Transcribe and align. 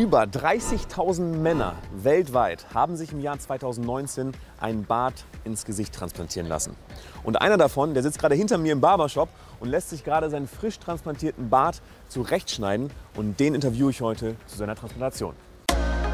Über 0.00 0.22
30.000 0.22 1.20
Männer 1.20 1.74
weltweit 1.92 2.64
haben 2.72 2.96
sich 2.96 3.12
im 3.12 3.20
Jahr 3.20 3.38
2019 3.38 4.32
ein 4.58 4.84
Bart 4.84 5.26
ins 5.44 5.66
Gesicht 5.66 5.94
transplantieren 5.94 6.48
lassen. 6.48 6.74
Und 7.22 7.42
einer 7.42 7.58
davon, 7.58 7.92
der 7.92 8.02
sitzt 8.02 8.18
gerade 8.18 8.34
hinter 8.34 8.56
mir 8.56 8.72
im 8.72 8.80
Barbershop 8.80 9.28
und 9.60 9.68
lässt 9.68 9.90
sich 9.90 10.02
gerade 10.02 10.30
seinen 10.30 10.48
frisch 10.48 10.78
transplantierten 10.78 11.50
Bart 11.50 11.82
zurechtschneiden. 12.08 12.90
Und 13.14 13.38
den 13.40 13.54
interviewe 13.54 13.90
ich 13.90 14.00
heute 14.00 14.36
zu 14.46 14.56
seiner 14.56 14.74
Transplantation. 14.74 15.34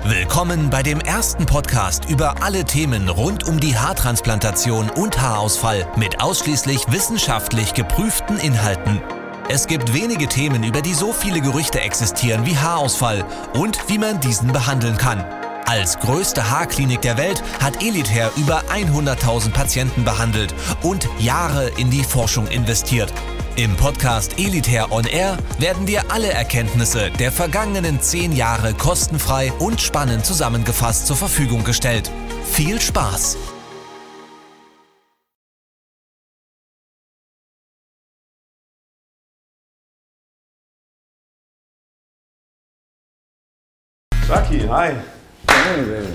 Willkommen 0.02 0.68
bei 0.68 0.82
dem 0.82 0.98
ersten 0.98 1.46
Podcast 1.46 2.10
über 2.10 2.42
alle 2.42 2.64
Themen 2.64 3.08
rund 3.08 3.46
um 3.46 3.60
die 3.60 3.76
Haartransplantation 3.76 4.90
und 4.90 5.20
Haarausfall 5.20 5.86
mit 5.96 6.20
ausschließlich 6.20 6.90
wissenschaftlich 6.90 7.72
geprüften 7.72 8.40
Inhalten. 8.40 9.00
Es 9.48 9.68
gibt 9.68 9.94
wenige 9.94 10.26
Themen, 10.26 10.64
über 10.64 10.82
die 10.82 10.92
so 10.92 11.12
viele 11.12 11.40
Gerüchte 11.40 11.80
existieren 11.80 12.44
wie 12.44 12.56
Haarausfall 12.56 13.24
und 13.54 13.78
wie 13.88 13.96
man 13.96 14.18
diesen 14.18 14.52
behandeln 14.52 14.96
kann. 14.96 15.24
Als 15.66 16.00
größte 16.00 16.50
Haarklinik 16.50 17.00
der 17.02 17.16
Welt 17.16 17.44
hat 17.62 17.80
Elitair 17.80 18.32
über 18.36 18.64
100.000 18.72 19.52
Patienten 19.52 20.02
behandelt 20.02 20.52
und 20.82 21.08
Jahre 21.20 21.68
in 21.76 21.90
die 21.90 22.02
Forschung 22.02 22.48
investiert. 22.48 23.12
Im 23.54 23.76
Podcast 23.76 24.36
Elitair 24.38 24.90
On 24.90 25.04
Air 25.04 25.36
werden 25.58 25.86
dir 25.86 26.02
alle 26.08 26.32
Erkenntnisse 26.32 27.10
der 27.12 27.30
vergangenen 27.30 28.00
zehn 28.00 28.32
Jahre 28.32 28.74
kostenfrei 28.74 29.52
und 29.60 29.80
spannend 29.80 30.26
zusammengefasst 30.26 31.06
zur 31.06 31.16
Verfügung 31.16 31.62
gestellt. 31.62 32.10
Viel 32.50 32.80
Spaß! 32.80 33.36
Hi. 44.68 44.94
Baby. 45.46 46.06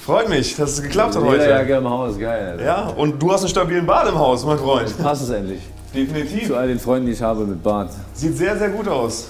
Freut 0.00 0.28
mich, 0.28 0.56
dass 0.56 0.72
es 0.72 0.82
geklappt 0.82 1.14
hat 1.14 1.22
heute. 1.22 1.44
im 1.44 1.88
Haus, 1.88 2.18
geil. 2.18 2.52
Alter. 2.52 2.64
Ja, 2.64 2.88
und 2.88 3.22
du 3.22 3.30
hast 3.32 3.42
einen 3.42 3.50
stabilen 3.50 3.86
Bart 3.86 4.08
im 4.08 4.18
Haus, 4.18 4.44
mein 4.44 4.58
Freund. 4.58 4.96
Passt 4.98 5.22
es 5.22 5.30
endlich. 5.30 5.60
Definitiv. 5.94 6.48
Zu 6.48 6.56
all 6.56 6.66
den 6.66 6.80
Freunden, 6.80 7.06
die 7.06 7.12
ich 7.12 7.22
habe 7.22 7.44
mit 7.44 7.62
Bart. 7.62 7.92
Sieht 8.14 8.36
sehr, 8.36 8.58
sehr 8.58 8.70
gut 8.70 8.88
aus. 8.88 9.28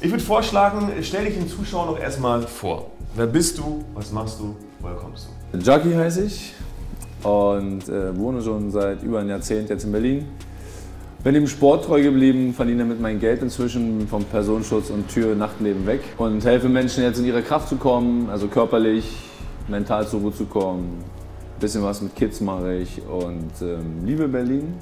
Ich 0.00 0.10
würde 0.10 0.24
vorschlagen, 0.24 0.90
stell 1.02 1.26
dich 1.26 1.34
den 1.34 1.48
Zuschauern 1.48 1.86
noch 1.86 1.98
erstmal 2.00 2.42
vor. 2.42 2.90
Wer 3.14 3.26
bist 3.26 3.58
du? 3.58 3.84
Was 3.94 4.10
machst 4.10 4.40
du? 4.40 4.56
Woher 4.80 4.96
kommst 4.96 5.28
du? 5.52 5.58
Jackie 5.58 5.94
heiße 5.94 6.24
ich 6.24 6.54
und 7.22 7.88
äh, 7.88 8.16
wohne 8.18 8.42
schon 8.42 8.70
seit 8.72 9.02
über 9.04 9.20
einem 9.20 9.30
Jahrzehnt 9.30 9.70
jetzt 9.70 9.84
in 9.84 9.92
Berlin. 9.92 10.26
Bin 11.24 11.34
dem 11.34 11.46
Sport 11.46 11.84
treu 11.84 12.02
geblieben, 12.02 12.52
verdiene 12.52 12.82
damit 12.82 13.00
mein 13.00 13.20
Geld 13.20 13.42
inzwischen 13.42 14.08
vom 14.08 14.24
Personenschutz 14.24 14.90
und 14.90 15.06
Tür-Nachtleben 15.06 15.86
weg 15.86 16.00
und 16.18 16.44
helfe 16.44 16.68
Menschen 16.68 17.04
jetzt 17.04 17.20
in 17.20 17.24
ihre 17.24 17.42
Kraft 17.42 17.68
zu 17.68 17.76
kommen, 17.76 18.28
also 18.28 18.48
körperlich, 18.48 19.04
mental 19.68 20.04
zur 20.08 20.18
Ruhe 20.18 20.32
zu 20.32 20.46
kommen. 20.46 20.98
bisschen 21.60 21.84
was 21.84 22.02
mit 22.02 22.16
Kids 22.16 22.40
mache 22.40 22.74
ich 22.74 23.00
und 23.06 23.52
ähm, 23.62 24.04
liebe 24.04 24.26
Berlin. 24.26 24.74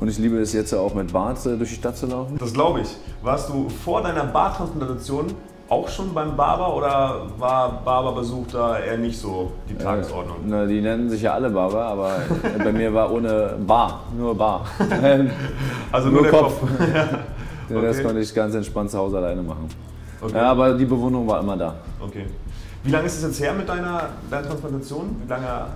Und 0.00 0.08
ich 0.08 0.18
liebe 0.18 0.36
es 0.38 0.52
jetzt 0.52 0.74
auch 0.74 0.94
mit 0.94 1.12
Bart 1.12 1.38
durch 1.44 1.68
die 1.68 1.76
Stadt 1.76 1.96
zu 1.96 2.06
laufen. 2.06 2.36
Das 2.38 2.52
glaube 2.52 2.80
ich. 2.80 2.88
Warst 3.22 3.50
du 3.50 3.68
vor 3.68 4.02
deiner 4.02 4.24
Barttransplantation 4.24 5.26
auch 5.70 5.88
schon 5.88 6.12
beim 6.12 6.36
Barber 6.36 6.74
oder 6.76 7.22
war 7.38 7.80
Barberbesuch 7.84 8.46
da 8.52 8.78
eher 8.80 8.98
nicht 8.98 9.18
so 9.18 9.52
die 9.68 9.74
Tagesordnung? 9.76 10.38
Na, 10.44 10.66
die 10.66 10.80
nennen 10.80 11.08
sich 11.08 11.22
ja 11.22 11.32
alle 11.34 11.48
Barber, 11.48 11.84
aber 11.86 12.16
bei 12.58 12.72
mir 12.72 12.92
war 12.92 13.10
ohne 13.12 13.54
Bar, 13.66 14.00
nur 14.18 14.34
Bar. 14.36 14.66
Also 15.92 16.08
nur, 16.10 16.22
nur 16.22 16.30
der 16.30 16.40
Kopf. 16.40 16.60
Kopf. 16.60 16.70
Ja, 17.70 17.80
Das 17.80 17.96
Okay. 17.98 18.04
konnte 18.04 18.20
ich 18.20 18.34
ganz 18.34 18.52
entspannt 18.56 18.90
zu 18.90 18.98
Hause 18.98 19.18
alleine 19.18 19.42
machen. 19.42 19.68
Okay. 20.20 20.34
Ja, 20.34 20.50
aber 20.50 20.74
die 20.74 20.84
Bewunderung 20.84 21.28
war 21.28 21.38
immer 21.40 21.56
da. 21.56 21.74
okay. 22.00 22.26
Wie 22.82 22.90
lange 22.90 23.06
ist 23.06 23.18
es 23.18 23.22
jetzt 23.22 23.40
her 23.40 23.52
mit 23.52 23.68
deiner, 23.68 24.08
deiner 24.28 24.48
Transplantation? 24.48 25.14
Wie 25.22 25.28
lange 25.28 25.66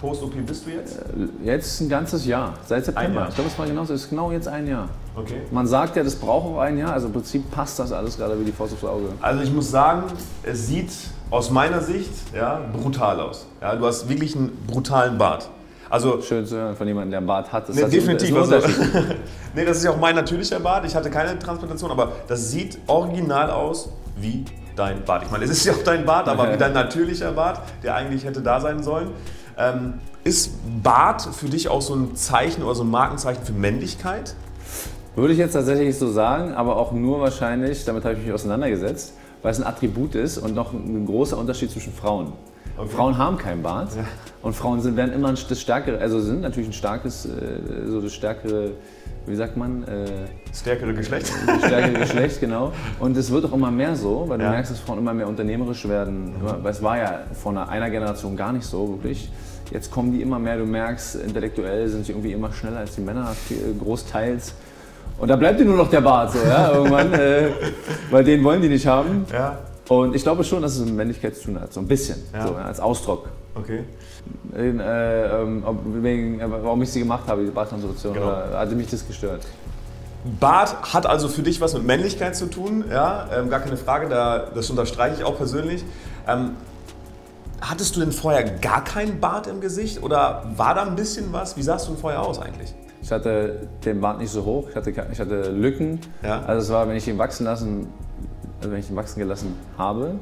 Post-OP 0.00 0.46
bist 0.46 0.64
du 0.64 0.70
jetzt? 0.70 1.00
Jetzt 1.42 1.80
ein 1.80 1.88
ganzes 1.88 2.24
Jahr, 2.24 2.54
seit 2.64 2.84
September. 2.84 3.26
Ich 3.28 3.34
glaube, 3.34 3.50
es 3.50 3.58
war 3.58 3.66
genau 3.66 3.84
so. 3.84 3.92
Es 3.94 4.04
ist 4.04 4.10
genau 4.10 4.30
jetzt 4.30 4.46
ein 4.48 4.66
Jahr. 4.68 4.88
Okay. 5.18 5.40
Man 5.50 5.66
sagt 5.66 5.96
ja, 5.96 6.04
das 6.04 6.16
braucht 6.16 6.46
auch 6.46 6.60
ein 6.60 6.78
Jahr. 6.78 6.92
Also 6.92 7.08
im 7.08 7.12
Prinzip 7.12 7.50
passt 7.50 7.78
das 7.78 7.92
alles 7.92 8.16
gerade 8.16 8.38
wie 8.40 8.44
die 8.44 8.52
Faust 8.52 8.74
aufs 8.74 8.84
Auge. 8.84 9.08
Also 9.20 9.42
ich 9.42 9.52
muss 9.52 9.70
sagen, 9.70 10.04
es 10.42 10.66
sieht 10.66 10.90
aus 11.30 11.50
meiner 11.50 11.80
Sicht 11.80 12.12
ja, 12.34 12.60
brutal 12.72 13.20
aus. 13.20 13.46
Ja, 13.60 13.74
du 13.74 13.86
hast 13.86 14.08
wirklich 14.08 14.36
einen 14.36 14.50
brutalen 14.66 15.18
Bart. 15.18 15.48
Also 15.90 16.20
Schön 16.20 16.44
zu 16.46 16.56
hören 16.56 16.76
von 16.76 16.86
jemandem, 16.86 17.10
der 17.10 17.18
einen 17.18 17.26
Bart 17.26 17.52
hat. 17.52 17.68
Das 17.68 17.76
Nee, 17.76 17.84
definitiv. 17.84 18.36
ist 18.36 18.52
Also, 18.52 18.68
nee, 19.54 19.64
das 19.64 19.78
ist 19.78 19.84
ja 19.84 19.90
auch 19.90 19.96
mein 19.96 20.14
natürlicher 20.14 20.60
Bart. 20.60 20.84
Ich 20.84 20.94
hatte 20.94 21.10
keine 21.10 21.38
Transplantation, 21.38 21.90
aber 21.90 22.12
das 22.28 22.50
sieht 22.50 22.78
original 22.86 23.50
aus 23.50 23.90
wie 24.16 24.44
dein 24.76 25.04
Bart. 25.04 25.24
Ich 25.24 25.30
meine, 25.30 25.44
es 25.44 25.50
ist 25.50 25.64
ja 25.64 25.72
auch 25.72 25.82
dein 25.84 26.04
Bart, 26.04 26.28
aber 26.28 26.52
wie 26.52 26.56
dein 26.58 26.72
natürlicher 26.74 27.32
Bart, 27.32 27.60
der 27.82 27.94
eigentlich 27.94 28.24
hätte 28.24 28.42
da 28.42 28.60
sein 28.60 28.82
sollen. 28.82 29.10
Ähm, 29.56 29.94
ist 30.24 30.52
Bart 30.82 31.22
für 31.22 31.48
dich 31.48 31.68
auch 31.68 31.82
so 31.82 31.94
ein 31.94 32.14
Zeichen 32.14 32.62
oder 32.62 32.74
so 32.74 32.84
ein 32.84 32.90
Markenzeichen 32.90 33.44
für 33.44 33.52
Männlichkeit? 33.52 34.34
Würde 35.18 35.32
ich 35.32 35.38
jetzt 35.40 35.54
tatsächlich 35.54 35.98
so 35.98 36.08
sagen, 36.12 36.54
aber 36.54 36.76
auch 36.76 36.92
nur 36.92 37.18
wahrscheinlich, 37.20 37.84
damit 37.84 38.04
habe 38.04 38.14
ich 38.14 38.22
mich 38.24 38.32
auseinandergesetzt, 38.32 39.14
weil 39.42 39.50
es 39.50 39.58
ein 39.60 39.66
Attribut 39.66 40.14
ist 40.14 40.38
und 40.38 40.54
noch 40.54 40.72
ein 40.72 41.06
großer 41.06 41.36
Unterschied 41.36 41.72
zwischen 41.72 41.92
Frauen. 41.92 42.32
Frauen 42.86 43.18
haben 43.18 43.36
keinen 43.36 43.60
Bart 43.60 43.88
und 44.42 44.54
Frauen 44.54 44.80
sind, 44.80 44.96
werden 44.96 45.12
immer 45.12 45.32
das 45.32 45.60
stärkere, 45.60 45.98
also 45.98 46.20
sind 46.20 46.42
natürlich 46.42 46.68
ein 46.68 46.72
starkes, 46.72 47.26
äh, 47.26 47.88
so 47.88 48.00
das 48.00 48.12
stärkere, 48.14 48.70
wie 49.26 49.34
sagt 49.34 49.56
man, 49.56 49.82
äh, 49.88 50.04
Das 50.48 50.60
stärkere 50.60 50.94
Geschlecht? 50.94 51.32
das 51.48 51.64
stärkere 51.66 51.98
Geschlecht, 51.98 52.38
genau. 52.38 52.70
Und 53.00 53.16
es 53.16 53.32
wird 53.32 53.44
auch 53.46 53.52
immer 53.54 53.72
mehr 53.72 53.96
so, 53.96 54.24
weil 54.28 54.38
du 54.38 54.44
Ja. 54.44 54.50
merkst, 54.50 54.70
dass 54.70 54.78
Frauen 54.78 54.98
immer 54.98 55.14
mehr 55.14 55.26
unternehmerisch 55.26 55.88
werden. 55.88 56.34
Immer- 56.40 56.62
weil 56.62 56.70
Es 56.70 56.80
war 56.80 56.96
ja 56.96 57.22
vor 57.32 57.50
einer, 57.68 57.90
Generation 57.90 58.36
gar 58.36 58.52
nicht 58.52 58.66
so, 58.66 58.88
wirklich. 58.90 59.32
Jetzt 59.72 59.90
kommen 59.90 60.12
die 60.12 60.22
immer 60.22 60.38
mehr, 60.38 60.58
du 60.58 60.64
merkst, 60.64 61.16
intellektuell 61.16 61.88
sind 61.88 62.06
sie 62.06 62.12
irgendwie 62.12 62.30
immer 62.30 62.52
schneller 62.52 62.78
als 62.78 62.94
die 62.94 63.00
Männer, 63.00 63.26
viel- 63.48 63.74
großteils. 63.82 64.54
Und 65.18 65.28
da 65.28 65.36
bleibt 65.36 65.58
dir 65.58 65.64
nur 65.64 65.76
noch 65.76 65.90
der 65.90 66.00
Bart, 66.00 66.32
so, 66.32 66.38
ja, 66.46 66.70
irgendwann, 66.72 67.12
äh, 67.12 67.48
weil 68.10 68.22
den 68.24 68.42
wollen 68.44 68.62
die 68.62 68.68
nicht 68.68 68.86
haben. 68.86 69.26
Ja, 69.32 69.58
Und 69.88 70.14
ich 70.14 70.22
glaube 70.22 70.44
schon, 70.44 70.62
dass 70.62 70.76
es 70.76 70.84
mit 70.84 70.94
Männlichkeit 70.94 71.34
zu 71.36 71.44
tun 71.46 71.60
hat, 71.60 71.72
so 71.72 71.80
ein 71.80 71.88
bisschen, 71.88 72.22
Ja. 72.32 72.46
so, 72.46 72.54
als 72.54 72.78
Ausdruck. 72.80 73.28
okay. 73.54 73.84
In, 74.54 74.78
äh, 74.80 75.42
ähm, 75.42 75.62
wegen, 76.02 76.38
äh, 76.40 76.44
warum 76.48 76.82
ich 76.82 76.90
sie 76.92 76.98
gemacht 77.00 77.24
habe, 77.26 77.44
die 77.44 77.50
Barttransplantation, 77.50 78.14
Genau. 78.14 78.26
hatte 78.26 78.74
mich 78.74 78.88
das 78.88 79.06
gestört? 79.06 79.42
Bart 80.38 80.76
hat 80.92 81.06
also 81.06 81.28
für 81.28 81.42
dich 81.42 81.60
was 81.60 81.72
mit 81.74 81.84
Männlichkeit 81.84 82.36
zu 82.36 82.46
tun, 82.46 82.84
ja, 82.90 83.26
ähm, 83.34 83.48
gar 83.48 83.60
keine 83.60 83.76
Frage, 83.76 84.08
da, 84.08 84.46
das 84.54 84.68
unterstreiche 84.68 85.16
ich 85.18 85.24
auch 85.24 85.36
persönlich. 85.38 85.82
Ähm, 86.28 86.50
hattest 87.60 87.96
du 87.96 88.00
denn 88.00 88.12
vorher 88.12 88.42
gar 88.44 88.84
keinen 88.84 89.18
Bart 89.20 89.46
im 89.46 89.60
Gesicht 89.60 90.02
oder 90.02 90.44
war 90.56 90.74
da 90.74 90.82
ein 90.82 90.96
bisschen 90.96 91.32
was? 91.32 91.56
Wie 91.56 91.62
sahst 91.62 91.86
du 91.88 91.92
denn 91.92 92.00
vorher 92.00 92.20
aus 92.22 92.38
eigentlich? 92.40 92.74
Ich 93.08 93.12
hatte 93.12 93.60
den 93.86 94.02
Bart 94.02 94.18
nicht 94.20 94.28
so 94.30 94.44
hoch, 94.44 94.66
ich 94.68 94.76
hatte, 94.76 94.90
ich 94.90 95.18
hatte 95.18 95.50
Lücken. 95.50 95.98
Ja. 96.22 96.42
Also 96.42 96.60
es 96.60 96.70
war, 96.70 96.86
wenn 96.86 96.94
ich 96.96 97.08
ihn 97.08 97.16
wachsen 97.16 97.44
lassen, 97.46 97.86
also 98.58 98.70
wenn 98.70 98.80
ich 98.80 98.90
ihn 98.90 98.96
wachsen 98.96 99.18
gelassen 99.18 99.54
habe, 99.78 100.16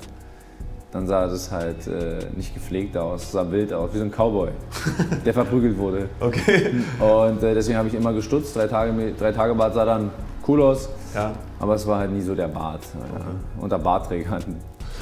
dann 0.93 1.09
sah 1.09 1.27
das 1.27 1.51
halt 1.51 1.85
äh, 1.89 2.21
nicht 2.37 2.55
gepflegt 2.55 2.97
aus, 2.97 3.33
sah 3.33 3.51
wild 3.51 3.73
aus, 3.73 3.91
wie 3.93 3.99
so 3.99 4.05
ein 4.05 4.13
Cowboy, 4.13 4.51
der 5.27 5.35
verprügelt 5.35 5.77
wurde. 5.79 6.09
Okay. 6.21 6.75
Und 7.01 7.43
äh, 7.43 7.55
deswegen 7.55 7.77
habe 7.77 7.89
ich 7.89 7.95
immer 7.95 8.13
gestutzt. 8.13 8.55
Drei 8.55 8.69
Tage, 8.69 8.93
drei 9.19 9.33
Tage 9.33 9.53
Bart 9.57 9.75
sah 9.75 9.85
dann 9.85 10.11
cool 10.47 10.63
aus, 10.63 10.89
Ja. 11.13 11.33
aber 11.59 11.75
es 11.75 11.85
war 11.89 11.99
halt 11.99 12.13
nie 12.13 12.21
so 12.21 12.37
der 12.37 12.47
Bart. 12.47 12.83
Äh, 12.85 13.61
unter 13.65 13.81
Bartträgern. 13.81 14.45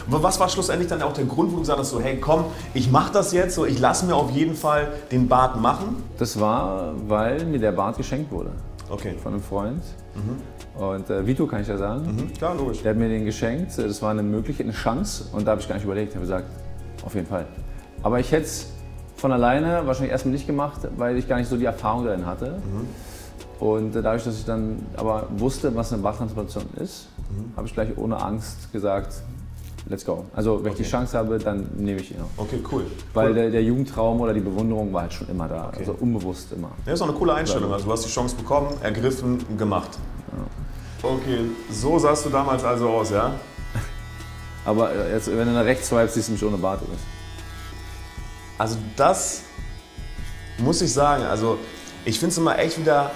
Was 0.06 0.38
war 0.41 0.48
schlussendlich 0.48 0.88
dann 0.88 1.03
auch 1.03 1.12
der 1.12 1.25
Grund, 1.25 1.50
wo 1.50 1.54
du 1.56 1.60
gesagt 1.60 1.78
hast, 1.78 1.91
so, 1.91 2.00
hey 2.00 2.19
komm, 2.20 2.44
ich 2.75 2.91
mach 2.91 3.10
das 3.10 3.32
jetzt, 3.32 3.54
so, 3.54 3.65
ich 3.65 3.78
lasse 3.78 4.06
mir 4.06 4.15
auf 4.15 4.31
jeden 4.31 4.54
Fall 4.54 4.88
den 5.10 5.28
Bart 5.28 5.60
machen? 5.60 6.03
Das 6.19 6.38
war, 6.38 6.92
weil 7.09 7.44
mir 7.47 7.59
der 7.59 7.72
Bart 7.72 7.97
geschenkt 7.97 8.31
wurde 8.31 8.50
Okay. 8.91 9.15
von 9.22 9.32
einem 9.32 9.42
Freund. 9.42 9.82
Und 10.78 11.09
äh, 11.09 11.26
Vito 11.26 11.47
kann 11.47 11.62
ich 11.62 11.69
ja 11.69 11.76
sagen. 11.78 12.04
Mhm. 12.16 12.32
Klar, 12.34 12.54
logisch. 12.54 12.82
Der 12.82 12.91
hat 12.91 12.98
mir 12.98 13.09
den 13.09 13.25
geschenkt. 13.25 13.78
Das 13.78 14.03
war 14.03 14.10
eine 14.10 14.22
Möglichkeit, 14.22 14.66
eine 14.66 14.74
Chance. 14.74 15.24
Und 15.33 15.47
da 15.47 15.53
habe 15.53 15.60
ich 15.60 15.68
gar 15.68 15.77
nicht 15.77 15.84
überlegt. 15.84 16.10
Ich 16.10 16.16
habe 16.16 16.27
gesagt, 16.27 16.47
auf 17.04 17.15
jeden 17.15 17.27
Fall. 17.27 17.47
Aber 18.03 18.21
ich 18.21 18.30
hätte 18.30 18.45
es 18.45 18.66
von 19.16 19.33
alleine 19.33 19.86
wahrscheinlich 19.86 20.12
erstmal 20.12 20.33
nicht 20.34 20.47
gemacht, 20.47 20.80
weil 20.97 21.16
ich 21.16 21.27
gar 21.28 21.39
nicht 21.39 21.48
so 21.48 21.57
die 21.57 21.65
Erfahrung 21.65 22.04
darin 22.04 22.27
hatte. 22.27 22.57
Und 23.60 23.97
äh, 23.97 24.03
dadurch, 24.03 24.24
dass 24.24 24.36
ich 24.39 24.45
dann 24.45 24.84
aber 24.97 25.28
wusste, 25.36 25.74
was 25.74 25.92
eine 25.92 26.03
Barttransplantation 26.03 26.65
ist, 26.77 27.07
habe 27.57 27.66
ich 27.66 27.72
gleich 27.74 27.97
ohne 27.97 28.21
Angst 28.22 28.71
gesagt, 28.72 29.15
let's 29.86 30.04
go. 30.04 30.25
Also 30.34 30.63
wenn 30.65 30.72
ich 30.72 30.78
die 30.78 30.83
Okay. 30.83 30.91
Chance 30.91 31.19
habe, 31.19 31.39
dann 31.39 31.69
nehme 31.77 32.01
ich 32.01 32.10
ihn 32.10 32.19
auch. 32.21 32.42
Okay, 32.42 32.60
cool. 32.72 32.86
Weil 33.13 33.28
cool. 33.28 33.34
der, 33.34 33.51
der 33.51 33.63
Jugendtraum 33.63 34.21
oder 34.21 34.33
die 34.33 34.41
Bewunderung 34.41 34.92
war 34.92 35.03
halt 35.03 35.13
schon 35.13 35.28
immer 35.28 35.48
da. 35.48 35.71
Also 35.77 35.97
unbewusst 36.01 36.53
immer. 36.53 36.71
Ja, 36.86 36.92
ist 36.92 37.03
auch 37.03 37.09
eine 37.09 37.16
coole 37.16 37.34
Einstellung. 37.34 37.72
Also 37.72 37.86
du 37.86 37.92
hast 37.92 38.04
die 38.04 38.10
Chance 38.10 38.36
bekommen, 38.36 38.69
ergriffen, 38.83 39.57
gemacht. 39.57 39.91
Okay, 41.03 41.41
so 41.71 41.98
sahst 41.98 42.25
du 42.25 42.31
damals 42.31 42.65
also 42.65 42.89
aus, 42.89 43.10
ja? 43.10 43.34
Aber 44.65 44.91
äh, 44.91 45.13
jetzt, 45.13 45.28
wenn 45.28 45.47
du 45.47 45.53
nach 45.53 45.65
rechts 45.65 45.89
swipest, 45.89 46.15
siehst 46.15 46.28
du 46.28 46.33
mich 46.33 46.45
ohne 46.45 46.57
Bart. 46.57 46.81
Oder? 46.81 46.97
Also 48.57 48.77
das 48.97 49.42
muss 50.59 50.81
ich 50.81 50.92
sagen, 50.92 51.25
also 51.25 51.59
ich 52.07 52.19
finde 52.19 52.33
es 52.33 52.39
immer 52.39 52.59
echt 52.59 52.78
wieder 52.78 53.10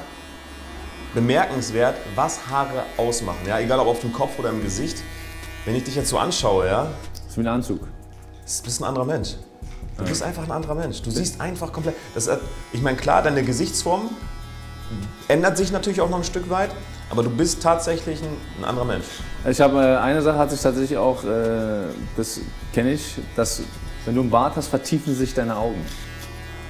bemerkenswert, 1.14 1.96
was 2.14 2.48
Haare 2.50 2.84
ausmachen. 2.96 3.38
Ja, 3.46 3.58
egal 3.58 3.80
ob 3.80 3.86
auf 3.86 4.00
dem 4.00 4.12
Kopf 4.12 4.38
oder 4.38 4.50
im 4.50 4.62
Gesicht. 4.62 4.98
Wenn 5.64 5.74
ich 5.76 5.84
dich 5.84 5.94
jetzt 5.96 6.08
so 6.08 6.18
anschaue, 6.18 6.66
ja, 6.66 6.88
Das 7.14 7.30
ist 7.32 7.36
wie 7.36 7.40
ein 7.42 7.46
Anzug. 7.48 7.80
du 7.80 7.86
bist 8.64 8.80
ein 8.80 8.84
anderer 8.84 9.04
Mensch. 9.04 9.34
Du 9.96 10.04
bist 10.04 10.22
einfach 10.22 10.44
ein 10.44 10.50
anderer 10.52 10.74
Mensch. 10.76 11.02
Du 11.02 11.10
siehst 11.10 11.40
einfach 11.40 11.72
komplett. 11.72 11.96
Das, 12.14 12.28
äh, 12.28 12.36
ich 12.72 12.80
meine, 12.82 12.96
klar, 12.96 13.22
deine 13.22 13.42
Gesichtsform 13.42 14.10
ändert 15.26 15.58
sich 15.58 15.72
natürlich 15.72 16.00
auch 16.00 16.08
noch 16.08 16.18
ein 16.18 16.24
Stück 16.24 16.48
weit, 16.48 16.70
aber 17.10 17.22
du 17.22 17.30
bist 17.30 17.62
tatsächlich 17.62 18.20
ein, 18.22 18.64
anderer 18.64 18.84
Mensch. 18.86 19.04
Ich 19.48 19.60
habe 19.60 19.78
äh, 19.82 19.96
eine 19.96 20.22
Sache 20.22 20.38
hat 20.38 20.50
sich 20.50 20.60
tatsächlich 20.62 20.96
auch, 20.96 21.24
äh, 21.24 21.86
das 22.16 22.40
kenne 22.72 22.92
ich, 22.92 23.16
dass 23.36 23.62
wenn 24.06 24.14
du 24.14 24.22
einen 24.22 24.30
Bart 24.30 24.56
hast, 24.56 24.68
vertiefen 24.68 25.14
sich 25.14 25.34
deine 25.34 25.56
Augen. 25.56 25.84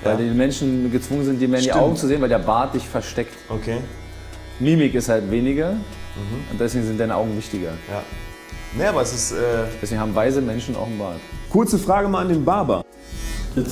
Weil 0.02 0.12
Ja. 0.12 0.18
die 0.18 0.30
Menschen 0.36 0.90
gezwungen 0.90 1.24
sind, 1.24 1.38
dir 1.38 1.48
mehr 1.48 1.58
in 1.58 1.64
die 1.64 1.70
Stimmt. 1.70 1.84
Augen 1.84 1.96
zu 1.96 2.06
sehen, 2.08 2.20
weil 2.20 2.28
der 2.28 2.38
Bart 2.38 2.74
dich 2.74 2.88
versteckt. 2.88 3.34
Okay. 3.48 3.78
Mimik 4.58 4.94
ist 4.94 5.08
halt 5.08 5.30
weniger 5.30 5.72
Mhm. 5.72 5.80
und 6.50 6.60
deswegen 6.60 6.84
sind 6.86 6.98
deine 6.98 7.14
Augen 7.14 7.36
wichtiger. 7.36 7.70
Ja. 7.88 8.02
Nee, 8.76 8.84
aber 8.84 9.02
es 9.02 9.14
ist. 9.14 9.32
Äh, 9.32 9.64
Deswegen 9.80 10.00
haben 10.00 10.14
weise 10.14 10.40
Menschen 10.40 10.76
auch 10.76 10.86
einen 10.86 10.98
Bart. 10.98 11.16
Kurze 11.50 11.78
Frage 11.78 12.08
mal 12.08 12.22
an 12.22 12.28
den 12.28 12.44
Barber. 12.44 12.84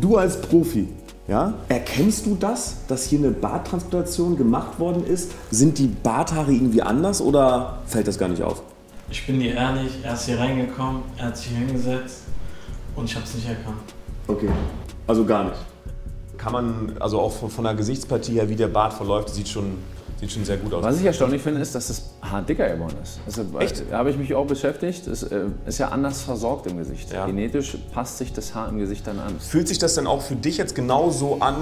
Du 0.00 0.16
als 0.16 0.40
Profi, 0.40 0.88
ja, 1.28 1.54
erkennst 1.68 2.26
du 2.26 2.34
das, 2.34 2.78
dass 2.88 3.04
hier 3.04 3.20
eine 3.20 3.30
Barttransplantation 3.30 4.36
gemacht 4.36 4.80
worden 4.80 5.06
ist? 5.06 5.30
Sind 5.52 5.78
die 5.78 5.86
Barthaare 5.86 6.52
irgendwie 6.52 6.82
anders 6.82 7.20
oder 7.20 7.78
fällt 7.86 8.08
das 8.08 8.18
gar 8.18 8.28
nicht 8.28 8.42
auf? 8.42 8.62
Ich 9.08 9.24
bin 9.24 9.38
dir 9.38 9.54
ehrlich, 9.54 10.00
er 10.02 10.14
ist 10.14 10.26
hier 10.26 10.38
reingekommen, 10.40 11.02
er 11.16 11.26
hat 11.26 11.36
sich 11.36 11.46
hier 11.46 11.58
hingesetzt 11.58 12.22
und 12.96 13.04
ich 13.04 13.14
habe 13.14 13.24
es 13.24 13.34
nicht 13.34 13.48
erkannt. 13.48 13.94
Okay. 14.26 14.48
Also 15.06 15.24
gar 15.24 15.44
nicht. 15.44 15.56
Kann 16.36 16.52
man, 16.52 16.96
also 16.98 17.20
auch 17.20 17.32
von, 17.32 17.50
von 17.50 17.64
der 17.64 17.74
Gesichtspartie 17.74 18.32
her, 18.32 18.48
wie 18.48 18.56
der 18.56 18.68
Bart 18.68 18.94
verläuft, 18.94 19.28
sieht 19.30 19.48
schon, 19.48 19.78
sieht 20.18 20.32
schon 20.32 20.44
sehr 20.44 20.56
gut 20.56 20.74
aus. 20.74 20.82
Was 20.82 20.98
ich 20.98 21.06
erstaunlich 21.06 21.40
finde, 21.40 21.60
ist, 21.60 21.74
dass 21.74 21.86
das 21.86 22.02
Haar 22.34 22.42
dicker 22.42 22.68
geworden 22.68 22.96
ist. 23.02 23.20
Also, 23.26 23.44
Echt? 23.58 23.84
Da 23.90 23.98
habe 23.98 24.10
ich 24.10 24.16
mich 24.18 24.34
auch 24.34 24.46
beschäftigt. 24.46 25.06
Es 25.06 25.22
äh, 25.22 25.40
ist 25.66 25.78
ja 25.78 25.88
anders 25.88 26.22
versorgt 26.22 26.66
im 26.66 26.76
Gesicht. 26.76 27.12
Ja. 27.12 27.26
Genetisch 27.26 27.76
passt 27.92 28.18
sich 28.18 28.32
das 28.32 28.54
Haar 28.54 28.68
im 28.68 28.78
Gesicht 28.78 29.06
dann 29.06 29.18
an. 29.20 29.38
Fühlt 29.38 29.68
sich 29.68 29.78
das 29.78 29.94
denn 29.94 30.06
auch 30.06 30.22
für 30.22 30.36
dich 30.36 30.56
jetzt 30.58 30.74
genauso 30.74 31.38
an 31.40 31.56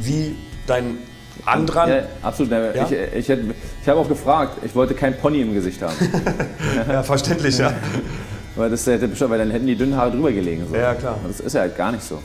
wie 0.00 0.36
dein 0.66 0.98
anderer? 1.44 1.88
Ja, 1.88 2.02
absolut. 2.22 2.50
Ja? 2.52 2.84
Ich, 2.84 2.92
ich, 2.92 3.28
hätte- 3.28 3.54
ich 3.82 3.88
habe 3.88 4.00
auch 4.00 4.08
gefragt, 4.08 4.58
ich 4.64 4.74
wollte 4.74 4.94
kein 4.94 5.16
Pony 5.18 5.42
im 5.42 5.54
Gesicht 5.54 5.82
haben. 5.82 5.94
Ja, 6.88 7.02
verständlich, 7.02 7.58
ja. 7.58 7.72
weil, 8.54 8.70
das 8.70 8.86
hätte, 8.86 9.08
weil 9.28 9.38
dann 9.38 9.50
hätten 9.50 9.66
die 9.66 9.76
dünnen 9.76 9.96
Haare 9.96 10.12
drüber 10.12 10.30
gelegen. 10.32 10.64
So. 10.70 10.76
Ja, 10.76 10.94
klar. 10.94 11.18
Und 11.22 11.30
das 11.30 11.40
ist 11.40 11.54
ja 11.54 11.62
halt 11.62 11.76
gar 11.76 11.90
nicht 11.92 12.04
so. 12.04 12.20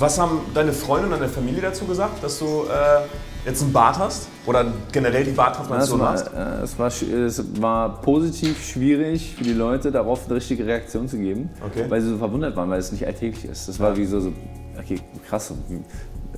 Was 0.00 0.18
haben 0.18 0.40
deine 0.54 0.72
Freunde 0.72 1.04
und 1.08 1.10
deine 1.12 1.28
Familie 1.28 1.60
dazu 1.60 1.84
gesagt, 1.84 2.24
dass 2.24 2.38
du 2.38 2.64
äh, 2.64 3.46
jetzt 3.46 3.62
einen 3.62 3.70
Bart 3.74 3.98
hast? 3.98 4.28
Oder 4.46 4.64
generell 4.92 5.24
die 5.24 5.30
Es 5.32 5.36
Barttransplantation 5.36 6.00
war, 6.00 6.12
machst? 6.12 6.30
äh, 6.34 6.62
es, 6.62 6.78
war, 6.78 6.86
es 6.86 7.60
war 7.60 8.00
positiv 8.00 8.66
schwierig 8.66 9.34
für 9.36 9.44
die 9.44 9.52
Leute, 9.52 9.92
darauf 9.92 10.24
eine 10.26 10.36
richtige 10.36 10.64
Reaktion 10.64 11.06
zu 11.06 11.18
geben, 11.18 11.50
Okay. 11.66 11.84
weil 11.90 12.00
sie 12.00 12.08
so 12.08 12.16
verwundert 12.16 12.56
waren, 12.56 12.70
weil 12.70 12.80
es 12.80 12.90
nicht 12.92 13.06
alltäglich 13.06 13.44
ist. 13.44 13.68
Das 13.68 13.78
war 13.78 13.94
wie 13.94 14.06
so, 14.06 14.20
so 14.20 14.32
okay, 14.78 15.00
krass. 15.28 15.52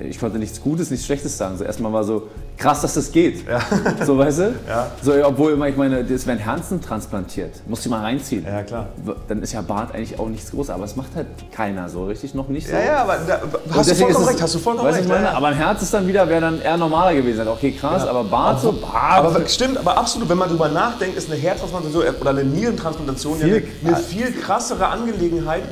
Ich 0.00 0.18
konnte 0.18 0.38
nichts 0.38 0.60
Gutes, 0.60 0.90
nichts 0.90 1.06
Schlechtes 1.06 1.36
sagen. 1.36 1.58
So 1.58 1.64
erstmal 1.64 1.92
war 1.92 2.02
so 2.02 2.28
krass, 2.56 2.80
dass 2.80 2.94
das 2.94 3.12
geht. 3.12 3.44
So, 4.06 4.18
weißt 4.18 4.38
du? 4.38 4.54
Ja. 4.68 4.90
So, 5.02 5.12
obwohl 5.24 5.52
immer, 5.52 5.68
ich 5.68 5.76
meine, 5.76 6.02
das 6.02 6.26
werden 6.26 6.38
Herzen 6.40 6.80
transplantiert. 6.80 7.50
Musst 7.68 7.84
du 7.84 7.90
mal 7.90 8.00
reinziehen. 8.00 8.44
Ja, 8.44 8.62
klar. 8.62 8.86
Dann 9.28 9.42
ist 9.42 9.52
ja 9.52 9.60
Bart 9.60 9.94
eigentlich 9.94 10.18
auch 10.18 10.28
nichts 10.28 10.50
Großes, 10.50 10.70
aber 10.70 10.84
es 10.84 10.96
macht 10.96 11.14
halt 11.14 11.26
keiner 11.52 11.88
so 11.88 12.06
richtig, 12.06 12.34
noch 12.34 12.48
nicht 12.48 12.66
so. 12.66 12.72
Ja, 12.74 12.82
ja, 12.82 12.96
aber 13.02 13.18
da, 13.26 13.40
hast 13.76 13.90
du 13.90 13.94
vollkommen 13.94 14.26
recht, 14.26 14.42
hast 14.42 14.54
du 14.54 14.58
vollkommen 14.58 14.88
weißt 14.88 14.98
recht. 14.98 15.06
ich 15.06 15.12
meine? 15.12 15.24
ja, 15.26 15.30
ja. 15.32 15.36
Aber 15.36 15.48
ein 15.48 15.54
Herz 15.56 15.82
ist 15.82 15.92
dann 15.94 16.06
wieder, 16.08 16.28
wäre 16.28 16.40
dann 16.40 16.60
eher 16.60 16.76
normaler 16.76 17.14
gewesen. 17.14 17.46
Okay, 17.46 17.72
krass, 17.72 18.06
aber 18.06 18.24
Bart 18.24 18.60
so, 18.60 18.72
Bart. 18.72 19.24
Aber 19.24 19.46
stimmt, 19.46 19.78
aber 19.78 19.96
absolut, 19.98 20.28
wenn 20.28 20.38
man 20.38 20.48
drüber 20.48 20.68
nachdenkt, 20.68 21.16
ist 21.16 21.30
eine 21.30 21.38
Herztransplantation 21.40 22.04
oder 22.20 22.30
eine 22.30 22.44
Nierentransplantation 22.44 23.38
ja 23.40 23.44
Viel- 23.44 23.68
eine, 23.84 23.94
eine 23.96 24.04
viel 24.04 24.32
krassere 24.32 24.86
Angelegenheit 24.88 25.62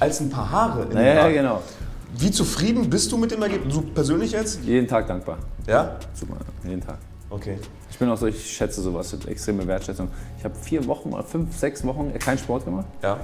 als 0.00 0.20
ein 0.20 0.30
paar 0.30 0.50
Haare. 0.50 0.86
in 0.90 0.96
ja, 0.96 1.02
ja, 1.02 1.28
genau. 1.28 1.62
Wie 2.18 2.30
zufrieden 2.30 2.88
bist 2.88 3.12
du 3.12 3.18
mit 3.18 3.30
dem 3.30 3.42
Ergebnis? 3.42 3.74
Du 3.74 3.82
persönlich 3.82 4.32
jetzt? 4.32 4.60
Jeden 4.64 4.88
Tag 4.88 5.06
dankbar. 5.06 5.38
Ja? 5.66 5.98
Super, 6.14 6.36
jeden 6.64 6.80
Tag. 6.80 6.96
Okay. 7.28 7.58
Ich 7.90 7.98
bin 7.98 8.08
auch 8.08 8.16
so, 8.16 8.26
ich 8.26 8.56
schätze 8.56 8.80
sowas, 8.80 9.14
extreme 9.26 9.66
Wertschätzung. 9.66 10.08
Ich 10.38 10.44
habe 10.44 10.54
vier 10.54 10.86
Wochen 10.86 11.12
oder 11.12 11.22
fünf, 11.22 11.54
sechs 11.56 11.84
Wochen 11.84 12.12
keinen 12.18 12.38
Sport 12.38 12.64
gemacht. 12.64 12.86
Ja. 13.02 13.18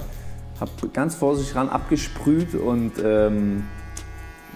Habe 0.59 0.71
ganz 0.93 1.15
vorsichtig 1.15 1.55
ran 1.55 1.69
abgesprüht 1.69 2.53
und 2.53 2.91
ähm, 3.03 3.63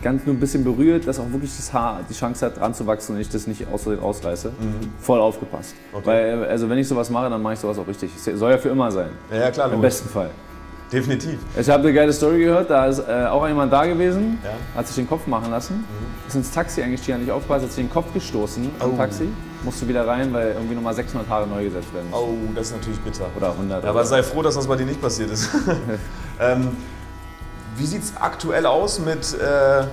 ganz 0.03 0.25
nur 0.25 0.35
ein 0.35 0.39
bisschen 0.39 0.63
berührt, 0.63 1.07
dass 1.07 1.19
auch 1.19 1.31
wirklich 1.31 1.55
das 1.55 1.73
Haar 1.73 2.01
die 2.07 2.13
Chance 2.13 2.45
hat, 2.45 2.59
dran 2.59 2.75
zu 2.75 2.85
wachsen 2.85 3.15
und 3.15 3.21
ich 3.21 3.29
das 3.29 3.47
nicht 3.47 3.67
aus 3.67 3.87
ausreiße. 3.87 4.51
Voll 4.99 5.19
aufgepasst. 5.19 5.73
Okay. 5.93 6.05
Weil, 6.05 6.45
also 6.45 6.69
wenn 6.69 6.77
ich 6.77 6.87
sowas 6.87 7.09
mache, 7.09 7.29
dann 7.29 7.41
mache 7.41 7.53
ich 7.53 7.59
sowas 7.59 7.79
auch 7.79 7.87
richtig. 7.87 8.11
Es 8.15 8.25
soll 8.25 8.51
ja 8.51 8.57
für 8.59 8.69
immer 8.69 8.91
sein. 8.91 9.09
Ja, 9.31 9.37
ja, 9.37 9.51
klar, 9.51 9.73
Im 9.73 9.81
besten 9.81 10.09
Fall. 10.09 10.29
Definitiv. 10.91 11.39
Ich 11.59 11.69
habe 11.69 11.83
eine 11.83 11.93
geile 11.93 12.13
Story 12.13 12.39
gehört, 12.39 12.69
da 12.69 12.85
ist 12.85 12.99
äh, 12.99 13.25
auch 13.25 13.45
jemand 13.47 13.73
da 13.73 13.85
gewesen, 13.85 14.39
Ja. 14.43 14.51
hat 14.77 14.87
sich 14.87 14.95
den 14.95 15.07
Kopf 15.07 15.27
machen 15.27 15.51
lassen, 15.51 15.83
ist 16.27 16.35
ins 16.35 16.51
Taxi 16.51 16.81
eingestiegen, 16.81 17.15
hat 17.15 17.21
nicht 17.21 17.31
aufgepasst, 17.31 17.65
hat 17.65 17.71
sich 17.73 17.83
den 17.83 17.91
Kopf 17.91 18.13
gestoßen 18.13 18.69
Oh. 18.79 18.95
Taxi, 18.95 19.27
musste 19.63 19.85
wieder 19.87 20.07
rein, 20.07 20.31
weil 20.31 20.51
irgendwie 20.53 20.75
nochmal 20.75 20.93
600 20.93 21.27
Haare 21.29 21.45
neu 21.47 21.63
gesetzt 21.65 21.93
werden 21.93 22.09
müssen. 22.09 22.23
Oh, 22.23 22.53
das 22.55 22.67
ist 22.67 22.73
natürlich 22.77 22.99
bitter. 23.01 23.25
Oder 23.35 23.51
100. 23.51 23.83
Ja, 23.83 23.89
aber 23.89 24.05
sei 24.05 24.23
froh, 24.23 24.41
dass 24.41 24.55
das 24.55 24.65
bei 24.67 24.77
dir 24.77 24.85
nicht 24.85 25.01
passiert 25.01 25.29
ist. 25.31 25.49
ähm, 26.39 26.69
wie 27.75 27.85
sieht 27.85 28.03
es 28.03 28.13
aktuell 28.17 28.65
aus 28.65 28.99
mit, 28.99 29.33
äh, 29.39 29.83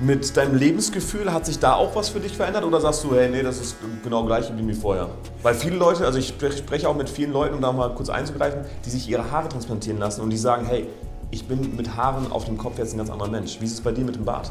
mit 0.00 0.36
deinem 0.36 0.56
Lebensgefühl? 0.56 1.32
Hat 1.32 1.46
sich 1.46 1.58
da 1.58 1.74
auch 1.74 1.94
was 1.96 2.08
für 2.08 2.20
dich 2.20 2.36
verändert 2.36 2.64
oder 2.64 2.80
sagst 2.80 3.04
du, 3.04 3.14
hey, 3.14 3.28
nee, 3.28 3.42
das 3.42 3.60
ist 3.60 3.76
genau 4.02 4.24
gleich 4.24 4.46
geblieben 4.46 4.68
wie 4.68 4.74
vorher? 4.74 5.08
Weil 5.42 5.54
viele 5.54 5.76
Leute, 5.76 6.04
also 6.04 6.18
ich 6.18 6.28
sprech- 6.28 6.58
spreche 6.58 6.88
auch 6.88 6.96
mit 6.96 7.08
vielen 7.08 7.32
Leuten, 7.32 7.54
um 7.54 7.60
da 7.60 7.72
mal 7.72 7.94
kurz 7.94 8.08
einzugreifen, 8.08 8.60
die 8.84 8.90
sich 8.90 9.08
ihre 9.08 9.30
Haare 9.30 9.48
transplantieren 9.48 9.98
lassen 9.98 10.20
und 10.20 10.30
die 10.30 10.36
sagen, 10.36 10.66
hey, 10.66 10.86
ich 11.30 11.46
bin 11.46 11.76
mit 11.76 11.96
Haaren 11.96 12.30
auf 12.32 12.46
dem 12.46 12.56
Kopf 12.56 12.78
jetzt 12.78 12.94
ein 12.94 12.98
ganz 12.98 13.10
anderer 13.10 13.30
Mensch. 13.30 13.60
Wie 13.60 13.64
ist 13.64 13.74
es 13.74 13.80
bei 13.80 13.92
dir 13.92 14.04
mit 14.04 14.16
dem 14.16 14.24
Bart? 14.24 14.50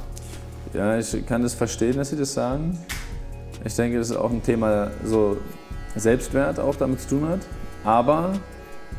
Ja, 0.74 0.98
ich 0.98 1.26
kann 1.26 1.42
das 1.42 1.54
verstehen, 1.54 1.98
dass 1.98 2.10
Sie 2.10 2.18
das 2.18 2.34
sagen. 2.34 2.78
Ich 3.64 3.74
denke, 3.76 3.98
das 3.98 4.12
ist 4.12 4.18
auch 4.18 4.30
ein 4.30 4.44
Thema, 4.44 4.92
so 5.04 5.38
Selbstwert 5.96 6.60
auch 6.60 6.76
damit 6.76 7.02
zu 7.02 7.10
tun 7.10 7.30
hat. 7.30 7.40
Aber 7.84 8.34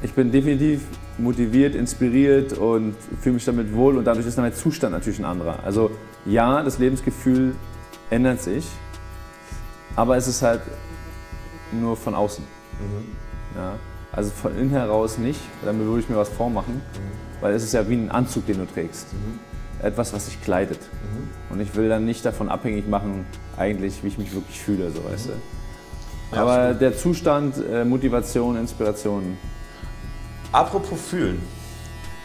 ich 0.03 0.13
bin 0.13 0.33
definitiv 0.33 0.83
motiviert, 1.19 1.75
inspiriert 1.75 2.55
und 2.55 2.97
fühle 3.21 3.35
mich 3.35 3.45
damit 3.45 3.73
wohl 3.75 3.97
und 3.97 4.05
dadurch 4.05 4.27
ist 4.27 4.39
mein 4.39 4.55
Zustand 4.55 4.93
natürlich 4.93 5.19
ein 5.19 5.25
anderer. 5.25 5.59
Also 5.65 5.91
ja, 6.25 6.63
das 6.63 6.79
Lebensgefühl 6.79 7.55
ändert 8.11 8.41
sich, 8.41 8.67
aber 9.97 10.17
es 10.17 10.29
ist 10.29 10.43
halt 10.43 10.63
nur 11.73 11.97
von 11.97 12.15
außen. 12.15 12.45
Ja, 13.55 13.75
also 14.13 14.31
von 14.31 14.57
innen 14.57 14.71
heraus 14.71 15.19
nicht, 15.19 15.41
damit 15.65 15.87
würde 15.87 16.01
ich 16.01 16.09
mir 16.09 16.17
was 16.17 16.29
vormachen, 16.29 16.81
weil 17.41 17.55
es 17.55 17.63
ist 17.65 17.75
ja 17.75 17.89
wie 17.89 17.95
ein 17.95 18.11
Anzug, 18.11 18.47
den 18.47 18.59
du 18.59 18.67
trägst. 18.67 19.07
Etwas, 19.83 20.13
was 20.13 20.27
dich 20.27 20.41
kleidet. 20.43 20.81
Und 21.51 21.61
ich 21.61 21.75
will 21.75 21.89
dann 21.89 22.05
nicht 22.05 22.25
davon 22.25 22.49
abhängig 22.49 22.89
machen, 22.89 23.27
eigentlich, 23.57 24.03
wie 24.03 24.09
ich 24.09 24.19
mich 24.19 24.35
wirklich 24.35 24.61
fühle, 24.61 24.91
so 24.91 25.05
weißt 25.05 25.27
du. 25.29 25.33
Ja, 26.35 26.43
Aber 26.43 26.75
der 26.75 26.97
Zustand, 26.97 27.55
äh, 27.73 27.85
Motivation, 27.85 28.57
Inspiration, 28.57 29.39
Apropos 30.53 30.99
fühlen, 31.01 31.41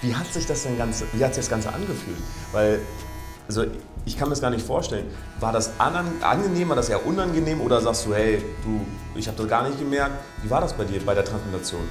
wie 0.01 0.15
hat 0.15 0.31
sich 0.31 0.45
das 0.45 0.63
denn 0.63 0.77
Ganze, 0.77 1.05
wie 1.13 1.23
hat 1.23 1.33
sich 1.33 1.43
das 1.43 1.50
Ganze 1.50 1.73
angefühlt? 1.73 2.17
Weil, 2.53 2.79
also 3.47 3.65
ich 4.05 4.17
kann 4.17 4.27
mir 4.27 4.31
das 4.31 4.41
gar 4.41 4.50
nicht 4.50 4.65
vorstellen. 4.65 5.05
War 5.39 5.51
das 5.53 5.71
angenehm, 5.79 6.69
war 6.69 6.75
das 6.75 6.89
eher 6.89 7.05
unangenehm 7.05 7.62
oder 7.62 7.79
sagst 7.81 8.05
du, 8.05 8.13
hey, 8.13 8.43
du, 8.63 8.81
ich 9.17 9.27
habe 9.27 9.38
das 9.38 9.47
gar 9.47 9.67
nicht 9.67 9.79
gemerkt? 9.79 10.12
Wie 10.41 10.50
war 10.50 10.62
das 10.62 10.73
bei 10.73 10.83
dir 10.83 11.00
bei 11.05 11.13
der 11.13 11.23
Transplantation? 11.23 11.81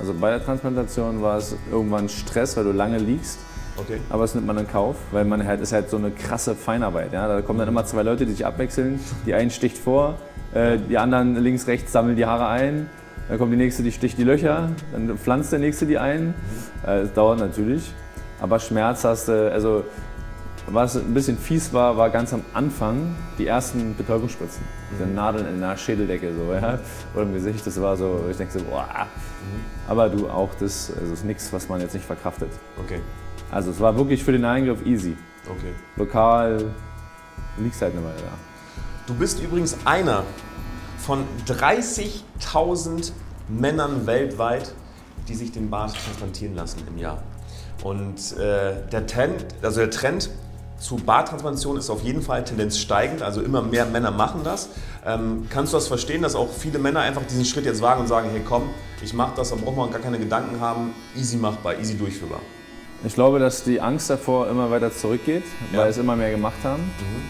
Also 0.00 0.14
bei 0.14 0.30
der 0.30 0.44
Transplantation 0.44 1.22
war 1.22 1.38
es 1.38 1.54
irgendwann 1.70 2.08
Stress, 2.08 2.56
weil 2.56 2.64
du 2.64 2.72
lange 2.72 2.98
liegst. 2.98 3.38
Okay. 3.76 4.00
Aber 4.10 4.22
das 4.22 4.34
nimmt 4.34 4.46
man 4.46 4.58
in 4.58 4.68
Kauf, 4.68 4.96
weil 5.12 5.24
man 5.24 5.46
halt 5.46 5.60
ist 5.60 5.72
halt 5.72 5.88
so 5.88 5.96
eine 5.96 6.10
krasse 6.10 6.54
Feinarbeit. 6.54 7.12
Ja? 7.12 7.28
Da 7.28 7.40
kommen 7.40 7.58
dann 7.58 7.68
immer 7.68 7.84
zwei 7.84 8.02
Leute, 8.02 8.26
die 8.26 8.32
sich 8.32 8.44
abwechseln. 8.44 9.00
Die 9.24 9.32
einen 9.32 9.50
sticht 9.50 9.78
vor, 9.78 10.16
äh, 10.52 10.76
die 10.76 10.98
anderen 10.98 11.36
links, 11.36 11.66
rechts 11.66 11.92
sammeln 11.92 12.16
die 12.16 12.26
Haare 12.26 12.48
ein. 12.48 12.90
Dann 13.28 13.38
kommt 13.38 13.52
die 13.52 13.56
nächste, 13.56 13.82
die 13.82 13.92
sticht 13.92 14.18
die 14.18 14.24
Löcher. 14.24 14.70
Dann 14.92 15.16
pflanzt 15.16 15.52
der 15.52 15.60
nächste 15.60 15.86
die 15.86 15.98
ein. 15.98 16.34
Äh, 16.86 17.02
Es 17.02 17.12
dauert 17.14 17.38
natürlich. 17.38 17.92
Aber 18.40 18.58
Schmerz 18.58 19.04
hast 19.04 19.28
du, 19.28 19.52
also 19.52 19.84
was 20.66 20.96
ein 20.96 21.12
bisschen 21.12 21.36
fies 21.36 21.72
war, 21.72 21.96
war 21.96 22.10
ganz 22.10 22.32
am 22.32 22.42
Anfang 22.54 23.14
die 23.38 23.46
ersten 23.46 23.96
Betäubungsspritzen. 23.96 24.62
Diese 24.92 25.08
Nadeln 25.08 25.46
in 25.46 25.60
der 25.60 25.76
Schädeldecke 25.76 26.32
so, 26.34 26.52
ja? 26.52 26.78
oder 27.14 27.22
im 27.22 27.34
Gesicht. 27.34 27.66
Das 27.66 27.80
war 27.80 27.96
so, 27.96 28.26
ich 28.30 28.36
denke 28.36 28.58
so, 28.58 28.64
boah. 28.64 29.06
Aber 29.88 30.08
du 30.08 30.28
auch, 30.28 30.50
das, 30.58 30.92
also 30.98 31.12
ist 31.12 31.24
nichts, 31.24 31.52
was 31.52 31.68
man 31.68 31.80
jetzt 31.80 31.94
nicht 31.94 32.06
verkraftet. 32.06 32.50
Okay. 32.84 33.00
Also 33.50 33.70
es 33.70 33.80
war 33.80 33.96
wirklich 33.96 34.22
für 34.22 34.32
den 34.32 34.44
Eingriff 34.44 34.84
easy. 34.86 35.16
Okay. 35.48 35.72
Lokal 35.96 36.70
liegst 37.58 37.82
halt 37.82 37.92
eine 37.94 38.04
Weile 38.04 38.16
da. 38.16 38.32
Du 39.06 39.14
bist 39.14 39.42
übrigens 39.42 39.76
einer 39.84 40.24
von 40.98 41.24
30.000 41.46 43.12
Männern 43.48 44.06
weltweit, 44.06 44.72
die 45.28 45.34
sich 45.34 45.52
den 45.52 45.68
Bart 45.68 45.94
transplantieren 45.94 46.54
lassen 46.54 46.82
im 46.86 46.98
Jahr. 46.98 47.22
Und 47.82 48.36
äh, 48.38 48.74
der, 48.92 49.06
Trend, 49.06 49.44
also 49.60 49.80
der 49.80 49.90
Trend 49.90 50.30
zu 50.82 50.96
Barttransplantation 50.96 51.76
ist 51.76 51.90
auf 51.90 52.02
jeden 52.02 52.22
Fall 52.22 52.44
Tendenz 52.44 52.76
steigend, 52.78 53.22
also 53.22 53.40
immer 53.40 53.62
mehr 53.62 53.86
Männer 53.86 54.10
machen 54.10 54.40
das. 54.42 54.70
Ähm, 55.06 55.46
kannst 55.48 55.72
du 55.72 55.76
das 55.76 55.86
verstehen, 55.86 56.22
dass 56.22 56.34
auch 56.34 56.48
viele 56.50 56.78
Männer 56.80 57.00
einfach 57.00 57.22
diesen 57.22 57.44
Schritt 57.44 57.64
jetzt 57.64 57.80
wagen 57.80 58.00
und 58.00 58.08
sagen, 58.08 58.28
hey 58.32 58.42
komm, 58.46 58.64
ich 59.00 59.14
mache 59.14 59.32
das, 59.36 59.50
da 59.50 59.56
braucht 59.56 59.76
man 59.76 59.90
gar 59.90 60.00
keine 60.00 60.18
Gedanken 60.18 60.60
haben, 60.60 60.92
easy 61.16 61.36
machbar, 61.36 61.78
easy 61.78 61.96
durchführbar? 61.96 62.40
Ich 63.04 63.14
glaube, 63.14 63.38
dass 63.38 63.64
die 63.64 63.80
Angst 63.80 64.10
davor 64.10 64.48
immer 64.48 64.70
weiter 64.70 64.92
zurückgeht, 64.92 65.44
Ja. 65.72 65.80
weil 65.80 65.90
es 65.90 65.98
immer 65.98 66.14
mehr 66.16 66.30
gemacht 66.30 66.62
haben, 66.64 66.82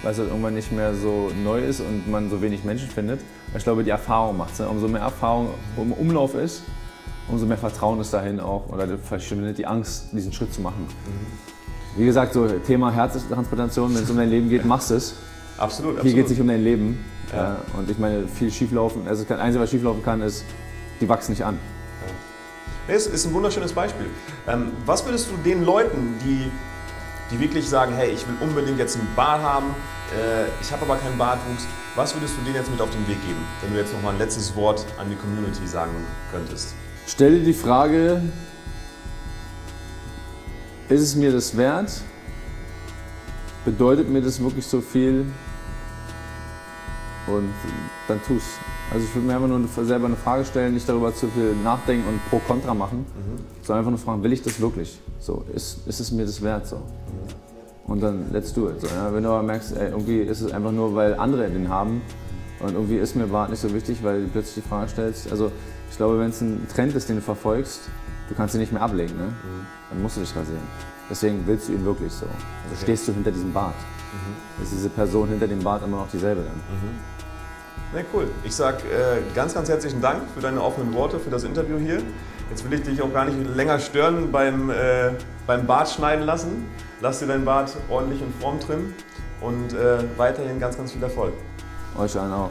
weil 0.03 0.13
es 0.13 0.19
halt 0.19 0.29
irgendwann 0.29 0.55
nicht 0.55 0.73
mehr 0.73 0.95
so 0.95 1.31
neu 1.45 1.61
ist 1.61 1.81
und 1.81 2.11
man 2.11 2.29
so 2.31 2.43
wenig 2.43 2.65
Menschen 2.65 2.89
findet. 2.89 3.21
Ich 3.57 3.65
glaube, 3.65 3.85
die 3.85 3.91
Erfahrung 3.91 4.37
macht 4.37 4.53
es. 4.55 4.59
Ne? 4.61 4.69
Umso 4.69 4.89
mehr 4.89 5.01
Erfahrung 5.03 5.49
im 5.79 5.93
Umlauf 5.93 6.35
ist, 6.35 6.63
umso 7.29 7.47
mehr 7.47 7.57
Vertrauen 7.57 8.01
ist 8.01 8.13
dahin 8.13 8.39
auch 8.41 8.69
oder 8.69 8.87
verschwindet 8.99 9.57
die 9.57 9.67
Angst, 9.67 10.09
diesen 10.13 10.33
Schritt 10.33 10.53
zu 10.53 10.61
machen. 10.61 10.87
Wie 11.97 12.07
gesagt, 12.07 12.33
so 12.33 12.47
Thema 12.49 12.91
Herztransplantation, 12.93 13.95
wenn 13.95 14.03
es 14.03 14.11
um 14.11 14.17
dein 14.17 14.31
Leben 14.31 14.49
geht, 14.49 14.65
machst 14.65 14.91
es. 14.91 15.15
Absolut, 15.59 15.93
Hier 15.93 15.99
absolut. 16.01 16.17
geht 16.17 16.25
es 16.25 16.31
nicht 16.31 16.41
um 16.41 16.49
dein 16.49 16.65
Leben. 16.65 17.05
Ja. 17.33 17.39
Ja. 17.39 17.57
Und 17.77 17.91
ich 17.91 17.99
meine, 17.99 18.27
viel 18.29 18.51
schieflaufen, 18.51 19.07
also 19.07 19.25
das 19.25 19.39
Einzige, 19.39 19.63
was 19.63 19.71
schieflaufen 19.71 20.03
kann, 20.03 20.21
ist, 20.23 20.45
die 21.01 21.09
wachsen 21.09 21.33
nicht 21.33 21.45
an. 21.45 21.59
Nee, 22.89 22.95
Es 22.95 23.07
ist 23.07 23.27
ein 23.27 23.35
wunderschönes 23.35 23.73
Beispiel. 23.73 24.07
Ähm, 24.49 24.73
was 24.87 25.05
würdest 25.05 25.29
du 25.31 25.37
den 25.49 25.65
Leuten, 25.65 26.15
die, 26.25 26.51
die 27.31 27.41
wirklich 27.41 27.69
sagen, 27.69 27.95
hey, 27.95 28.11
ich 28.11 28.27
will 28.27 28.35
unbedingt 28.41 28.79
jetzt 28.79 28.97
einen 28.97 29.09
Bart 29.15 29.43
haben, 29.43 29.67
äh, 30.13 30.47
ich 30.61 30.73
habe 30.73 30.83
aber 30.83 30.97
keinen 30.97 31.17
Bartwuchs, 31.17 31.67
was 31.95 32.15
würdest 32.15 32.35
du 32.39 32.43
denen 32.43 32.57
jetzt 32.57 32.71
mit 32.71 32.81
auf 32.81 32.91
den 32.91 33.07
Weg 33.07 33.21
geben, 33.27 33.41
wenn 33.61 33.73
du 33.73 33.79
jetzt 33.79 33.93
noch 33.93 34.03
mal 34.03 34.11
ein 34.11 34.19
letztes 34.19 34.55
Wort 34.57 34.85
an 34.99 35.09
die 35.11 35.17
Community 35.17 35.67
sagen 35.67 35.93
könntest? 36.33 36.75
Stell 37.07 37.39
dir 37.39 37.45
die 37.45 37.53
Frage, 37.53 38.23
ist 40.89 41.01
es 41.01 41.15
mir 41.17 41.33
das 41.33 41.57
wert? 41.57 42.01
Bedeutet 43.65 44.09
mir 44.09 44.23
das 44.23 44.43
wirklich 44.43 44.67
so 44.67 44.81
viel? 44.81 45.27
Und 47.27 47.53
dann 48.09 48.21
tu's. 48.27 48.43
Also 48.93 49.07
ich 49.07 49.15
würde 49.15 49.27
mir 49.27 49.37
einfach 49.37 49.49
nur 49.49 49.85
selber 49.85 50.07
eine 50.07 50.17
Frage 50.17 50.45
stellen, 50.45 50.75
nicht 50.75 50.89
darüber 50.89 51.15
zu 51.15 51.29
viel 51.29 51.55
nachdenken 51.63 52.07
und 52.09 52.21
pro 52.29 52.39
kontra 52.39 52.75
machen, 52.75 53.07
sondern 53.63 53.79
einfach 53.79 53.91
nur 53.91 53.99
fragen, 53.99 54.23
will 54.23 54.33
ich 54.33 54.43
das 54.43 54.61
wirklich? 54.61 55.01
So, 55.19 55.45
ist, 55.55 55.87
ist 55.87 56.01
es 56.01 56.11
mir 56.11 56.27
das 56.27 56.43
wert? 56.43 56.67
So. 56.67 56.83
Und 57.87 58.03
dann 58.03 58.33
let's 58.33 58.53
do 58.53 58.69
it. 58.69 58.81
So, 58.81 58.89
ja? 58.89 59.13
Wenn 59.15 59.23
du 59.23 59.31
aber 59.31 59.43
merkst, 59.43 59.77
ey, 59.77 59.91
irgendwie 59.91 60.21
ist 60.21 60.41
es 60.41 60.53
einfach 60.53 60.73
nur, 60.73 60.95
weil 60.95 61.15
andere 61.15 61.49
den 61.49 61.69
haben 61.69 62.03
und 62.61 62.75
irgendwie 62.75 62.97
ist 62.97 63.17
mir 63.17 63.27
Bart 63.27 63.51
nicht 63.51 63.61
so 63.61 63.73
wichtig, 63.73 63.99
weil 64.03 64.23
du 64.23 64.29
plötzlich 64.29 64.63
die 64.63 64.69
Frage 64.69 64.89
stellst. 64.89 65.31
Also 65.31 65.51
ich 65.91 65.97
glaube, 65.97 66.19
wenn 66.19 66.31
es 66.31 66.41
ein 66.41 66.67
Trend 66.75 66.95
ist, 66.95 67.09
den 67.09 67.17
du 67.17 67.23
verfolgst, 67.23 67.83
du 68.29 68.35
kannst 68.35 68.55
ihn 68.55 68.61
nicht 68.61 68.73
mehr 68.73 68.83
ablegen, 68.83 69.17
ne? 69.17 69.33
dann 69.91 70.03
musst 70.03 70.17
du 70.17 70.21
dich 70.21 70.35
rasieren. 70.35 70.63
Deswegen 71.11 71.47
willst 71.47 71.69
du 71.69 71.73
ihn 71.73 71.85
wirklich 71.85 72.13
so. 72.13 72.27
Also 72.27 72.83
stehst 72.83 73.07
du 73.09 73.13
hinter 73.13 73.31
diesem 73.31 73.53
Bart. 73.53 73.75
Ist 74.63 74.73
diese 74.73 74.89
Person 74.89 75.29
hinter 75.29 75.49
dem 75.49 75.63
Bart 75.63 75.83
immer 75.85 75.99
noch 75.99 76.09
dieselbe 76.11 76.43
dann? 76.43 76.61
Na 77.95 78.01
cool. 78.15 78.27
Ich 78.45 78.55
sag 78.55 78.77
äh, 78.85 79.21
ganz, 79.35 79.55
ganz 79.55 79.69
herzlichen 79.69 80.01
Dank 80.01 80.23
für 80.35 80.41
deine 80.41 80.63
offenen 80.63 80.95
Worte, 80.95 81.19
für 81.19 81.31
das 81.31 81.45
Interview 81.45 81.79
hier. 81.79 82.03
Jetzt 82.49 82.65
will 82.65 82.79
ich 82.79 82.83
dich 82.83 83.03
auch 83.03 83.13
gar 83.13 83.25
nicht 83.25 83.55
länger 83.55 83.79
stören 83.79 84.31
beim, 84.33 84.71
äh, 84.71 85.11
beim 85.47 85.67
Bart 85.67 85.89
schneiden 85.91 86.25
lassen. 86.25 86.67
Lass 87.01 87.19
dir 87.19 87.27
dein 87.27 87.45
Bart 87.45 87.77
ordentlich 87.91 88.23
in 88.23 88.33
Form 88.41 88.61
trimmen 88.61 88.95
und 89.41 89.75
äh, 89.75 89.99
weiterhin 90.17 90.61
ganz, 90.61 90.77
ganz 90.77 90.93
viel 90.93 91.03
Erfolg. 91.03 91.33
Euch 91.99 92.19
allen 92.19 92.33
auch. 92.33 92.51